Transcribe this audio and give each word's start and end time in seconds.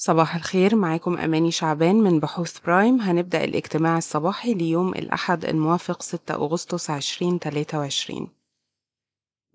صباح 0.00 0.36
الخير 0.36 0.76
معاكم 0.76 1.18
أماني 1.18 1.50
شعبان 1.50 1.96
من 1.96 2.20
بحوث 2.20 2.58
برايم. 2.60 3.00
هنبدأ 3.00 3.44
الاجتماع 3.44 3.98
الصباحي 3.98 4.54
ليوم 4.54 4.94
الأحد 4.94 5.44
الموافق 5.44 6.02
6 6.02 6.34
أغسطس 6.34 6.90
2023 6.90 8.28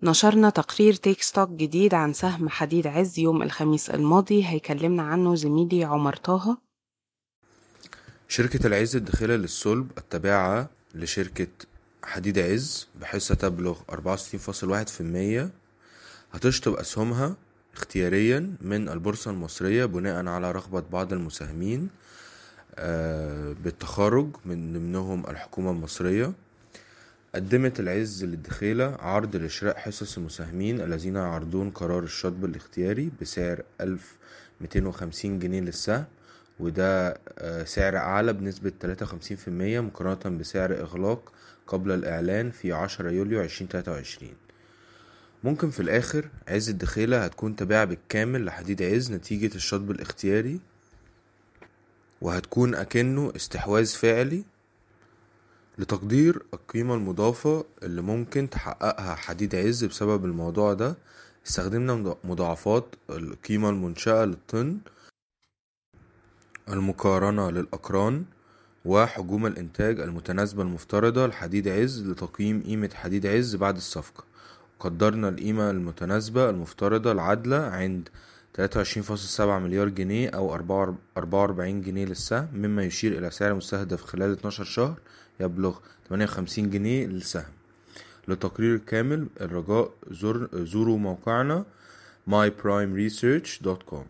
نشرنا 0.02 0.50
تقرير 0.50 0.94
Take 0.94 1.22
Stock 1.22 1.48
جديد 1.48 1.94
عن 1.94 2.12
سهم 2.12 2.48
حديد 2.48 2.86
عز 2.86 3.18
يوم 3.18 3.42
الخميس 3.42 3.90
الماضي. 3.90 4.46
هيكلمنا 4.46 5.02
عنه 5.02 5.34
زميلي 5.34 5.84
عمر 5.84 6.16
طه. 6.16 6.58
شركة 8.28 8.66
العز 8.66 8.96
الدخيلة 8.96 9.36
للصلب 9.36 9.90
التابعة 9.98 10.68
لشركة 10.94 11.48
حديد 12.04 12.38
عز 12.38 12.88
بحصة 13.00 13.34
تبلغ 13.34 13.78
64.1% 13.90 15.50
هتشطب 16.32 16.74
أسهمها 16.74 17.36
اختياريا 17.76 18.52
من 18.60 18.88
البورصة 18.88 19.30
المصرية 19.30 19.84
بناء 19.84 20.26
على 20.26 20.52
رغبة 20.52 20.80
بعض 20.92 21.12
المساهمين 21.12 21.88
آه، 22.76 23.52
بالتخرج 23.64 24.28
من 24.44 24.72
ضمنهم 24.72 25.26
الحكومة 25.30 25.70
المصرية. 25.70 26.32
قدمت 27.34 27.80
العز 27.80 28.24
للدخيلة 28.24 28.96
عرض 29.00 29.36
لشراء 29.36 29.76
حصص 29.78 30.18
المساهمين 30.18 30.80
الذين 30.80 31.16
يعرضون 31.16 31.70
قرار 31.70 32.02
الشطب 32.02 32.44
الاختياري 32.44 33.10
بسعر 33.20 33.62
ألف 33.80 34.16
ميتين 34.60 34.86
وخمسين 34.86 35.38
جنيه 35.38 35.60
للسهم 35.60 36.04
وده 36.60 37.18
آه، 37.38 37.64
سعر 37.64 37.96
أعلى 37.96 38.32
بنسبة 38.32 38.72
تلاتة 38.80 39.04
وخمسين 39.04 39.36
في 39.36 39.48
المية 39.48 39.80
مقارنة 39.80 40.38
بسعر 40.38 40.72
إغلاق 40.80 41.32
قبل 41.66 41.90
الإعلان 41.92 42.50
في 42.50 42.72
عشرة 42.72 43.10
يوليو 43.10 43.40
عشرين 43.40 43.68
تلاتة 43.68 43.92
وعشرين. 43.92 44.34
ممكن 45.44 45.70
في 45.70 45.80
الآخر 45.80 46.28
عز 46.48 46.68
الدخيلة 46.68 47.24
هتكون 47.24 47.56
تابعة 47.56 47.84
بالكامل 47.84 48.44
لحديد 48.44 48.82
عز 48.82 49.12
نتيجة 49.12 49.54
الشطب 49.54 49.90
الاختياري 49.90 50.60
وهتكون 52.20 52.74
أكنه 52.74 53.32
استحواذ 53.36 53.86
فعلي 53.86 54.44
لتقدير 55.78 56.42
القيمة 56.54 56.94
المضافة 56.94 57.64
اللي 57.82 58.02
ممكن 58.02 58.50
تحققها 58.50 59.14
حديد 59.14 59.54
عز 59.54 59.84
بسبب 59.84 60.24
الموضوع 60.24 60.72
ده. 60.72 60.96
استخدمنا 61.46 62.16
مضاعفات 62.24 62.94
القيمة 63.10 63.70
المنشأة 63.70 64.24
للطن 64.24 64.78
المقارنة 66.68 67.50
للأقران 67.50 68.24
وحجوم 68.84 69.46
الإنتاج 69.46 70.00
المتناسبة 70.00 70.62
المفترضة 70.62 71.26
لحديد 71.26 71.68
عز 71.68 72.02
لتقييم 72.02 72.62
قيمة 72.62 72.90
حديد 72.94 73.26
عز 73.26 73.56
بعد 73.56 73.76
الصفقة. 73.76 74.24
قدرنا 74.84 75.28
القيمة 75.28 75.70
المتناسبة 75.70 76.50
المفترضة 76.50 77.12
العادلة 77.12 77.56
عند 77.56 78.08
تلاتة 78.54 78.78
وعشرين 78.78 79.04
فاصل 79.04 79.28
سبعة 79.28 79.58
مليار 79.58 79.88
جنيه 79.88 80.28
أو 80.28 80.54
أربعة 80.54 80.96
وأربعين 81.16 81.82
جنيه 81.82 82.04
للسهم 82.04 82.48
مما 82.54 82.82
يشير 82.84 83.18
إلى 83.18 83.30
سعر 83.30 83.54
مستهدف 83.54 84.04
خلال 84.04 84.32
اتناشر 84.32 84.64
شهر 84.64 84.94
يبلغ 85.40 85.78
تمانية 86.08 86.24
وخمسين 86.24 86.70
جنيه 86.70 87.06
للسهم. 87.06 87.52
لتقرير 88.28 88.76
كامل 88.76 89.28
الرجاء 89.40 89.90
زور 90.10 90.48
زوروا 90.54 90.98
موقعنا 90.98 91.64
myprimeresearch.com 92.30 94.04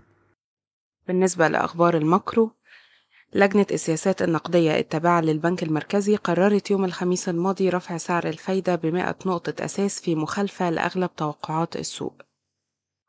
بالنسبة 1.08 1.48
لأخبار 1.48 1.96
الماكرو 1.96 2.50
لجنة 3.32 3.66
السياسات 3.70 4.22
النقدية 4.22 4.78
التابعة 4.78 5.20
للبنك 5.20 5.62
المركزي 5.62 6.16
قررت 6.16 6.70
يوم 6.70 6.84
الخميس 6.84 7.28
الماضي 7.28 7.68
رفع 7.68 7.96
سعر 7.96 8.28
الفايدة 8.28 8.74
بمائة 8.74 9.16
نقطة 9.26 9.64
أساس 9.64 10.00
في 10.00 10.14
مخالفة 10.14 10.70
لأغلب 10.70 11.10
توقعات 11.16 11.76
السوق. 11.76 12.22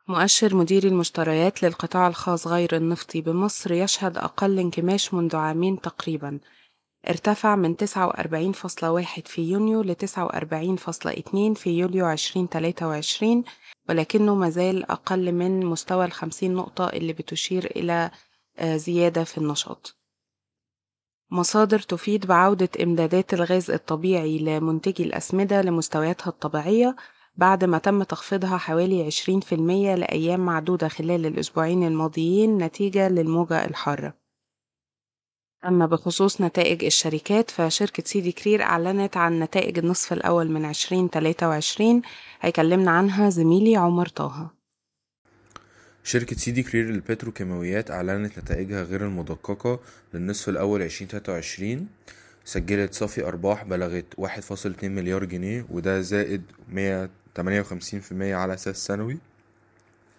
مؤشر 0.08 0.56
مدير 0.56 0.84
المشتريات 0.84 1.64
للقطاع 1.64 2.08
الخاص 2.08 2.48
غير 2.48 2.76
النفطي 2.76 3.22
بمصر 3.22 3.72
يشهد 3.74 4.18
أقل 4.18 4.60
انكماش 4.60 5.14
منذ 5.14 5.36
عامين 5.36 5.82
تقريبا. 5.82 6.40
ارتفع 7.10 7.56
من 7.56 7.76
49.1 7.76 9.28
في 9.28 9.42
يونيو 9.42 9.82
ل 9.82 9.96
49.2 9.96 11.54
في 11.54 11.70
يوليو 11.70 12.12
2023 12.12 13.44
ولكنه 13.90 14.36
مازال 14.36 14.92
أقل 14.92 15.32
من 15.32 15.66
مستوى 15.66 16.06
الخمسين 16.06 16.54
نقطة 16.54 16.90
اللي 16.90 17.14
بتشير 17.14 17.66
إلى 17.66 18.12
زيادة 18.64 19.24
في 19.24 19.38
النشاط. 19.38 20.05
مصادر 21.36 21.80
تفيد 21.80 22.26
بعودة 22.26 22.70
إمدادات 22.84 23.34
الغاز 23.34 23.72
الطبيعي 23.72 24.40
لمنتجي 24.40 25.04
الأسمدة 25.04 25.62
لمستوياتها 25.62 26.30
الطبيعية 26.30 26.96
بعد 27.36 27.64
ما 27.64 27.78
تم 27.78 28.04
تخفيضها 28.04 28.58
حوالي 28.58 29.12
20% 29.12 29.54
لأيام 30.00 30.40
معدودة 30.40 30.88
خلال 30.88 31.26
الأسبوعين 31.26 31.84
الماضيين 31.84 32.58
نتيجة 32.58 33.10
للموجة 33.10 33.66
الحارة. 33.66 34.14
أما 35.66 35.86
بخصوص 35.86 36.42
نتائج 36.42 36.86
الشركات 36.86 37.52
فشركة 37.52 38.04
سيدي 38.06 38.32
كرير 38.32 38.62
أعلنت 38.62 39.18
عن 39.18 39.40
نتائج 39.40 39.78
النصف 39.78 40.14
الأول 40.14 40.52
من 40.52 40.66
2023 40.66 42.02
هيكلمنا 42.42 42.92
عنها 42.92 43.30
زميلي 43.30 43.76
عمر 43.76 44.08
طه. 44.08 44.55
شركة 46.08 46.36
سيدي 46.36 46.64
كرير 46.64 46.86
للبتروكيماويات 46.86 47.92
أعلنت 47.92 48.40
نتائجها 48.40 48.84
غير 48.84 49.02
المدققة 49.02 49.80
للنصف 50.14 50.50
الأول 50.50 50.82
عشرين 50.82 51.08
تلاتة 51.08 51.34
وعشرين. 51.34 51.88
سجلت 52.46 52.94
صافي 52.94 53.24
أرباح 53.28 53.64
بلغت 53.64 54.06
واحد 54.18 54.42
فاصل 54.44 54.72
اتنين 54.72 54.96
مليار 54.96 55.26
جنيه 55.26 55.66
وده 55.70 56.02
زائد 56.02 56.42
مية 56.70 57.10
تمانية 57.36 57.62
وخمسين 57.62 58.00
في 58.00 58.12
المية 58.12 58.36
على 58.36 58.54
أساس 58.54 58.86
سنوي. 58.86 59.18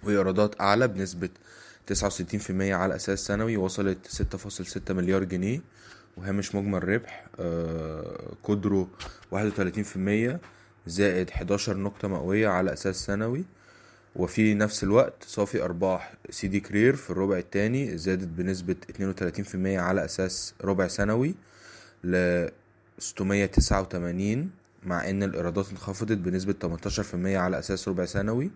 وإيرادات 0.02 0.60
أعلى 0.60 0.88
بنسبة 0.88 1.28
تسعة 1.86 2.06
وستين 2.06 2.40
في 2.40 2.50
المية 2.50 2.74
على 2.74 2.96
أساس 2.96 3.26
سنوي 3.26 3.56
وصلت 3.56 3.98
ستة 4.06 4.38
فاصل 4.38 4.66
ستة 4.66 4.94
مليار 4.94 5.24
جنيه. 5.24 5.60
وهامش 6.16 6.54
مجمل 6.54 6.88
ربح 6.88 7.26
قدره 8.44 8.88
واحد 9.30 9.46
وتلاتين 9.46 9.84
في 9.84 9.96
المية 9.96 10.40
زائد 10.86 11.30
حداشر 11.30 11.76
نقطة 11.76 12.08
مئوية 12.08 12.48
على 12.48 12.72
أساس 12.72 12.96
سنوي. 12.96 13.44
وفي 14.16 14.54
نفس 14.54 14.84
الوقت 14.84 15.24
صافي 15.24 15.62
أرباح 15.64 16.14
سيدي 16.30 16.60
كرير 16.60 16.96
في 16.96 17.10
الربع 17.10 17.38
التاني 17.38 17.98
زادت 17.98 18.28
بنسبة 18.28 18.76
اتنين 18.90 19.08
وتلاتين 19.08 19.44
في 19.44 19.54
المية 19.54 19.80
على 19.80 20.04
أساس 20.04 20.54
ربع 20.64 20.88
سنوي 20.88 21.34
ل 22.04 22.46
ستمية 22.98 23.46
تسعة 23.46 23.80
وتمانين 23.80 24.50
مع 24.82 25.10
إن 25.10 25.22
الإيرادات 25.22 25.70
انخفضت 25.70 26.18
بنسبة 26.18 26.52
تمنتاشر 26.52 27.02
في 27.02 27.14
المية 27.14 27.38
على 27.38 27.58
أساس 27.58 27.88
ربع 27.88 28.04
سنوي 28.04 28.50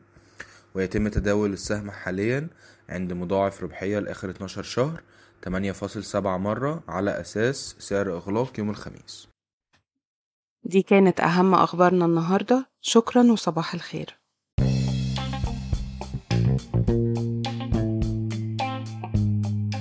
ويتم 0.74 1.08
تداول 1.08 1.52
السهم 1.52 1.90
حاليا 1.90 2.48
عند 2.88 3.12
مضاعف 3.12 3.62
ربحية 3.62 3.98
لآخر 3.98 4.30
اتناشر 4.30 4.62
شهر 4.62 5.02
تمانية 5.42 5.72
فاصل 5.72 6.04
سبعة 6.04 6.36
مرة 6.36 6.82
على 6.88 7.20
أساس 7.20 7.76
سعر 7.78 8.16
إغلاق 8.16 8.58
يوم 8.58 8.70
الخميس. 8.70 9.28
دي 10.64 10.82
كانت 10.82 11.20
أهم 11.20 11.54
أخبارنا 11.54 12.04
النهاردة. 12.04 12.70
شكرا 12.80 13.32
وصباح 13.32 13.74
الخير. 13.74 14.19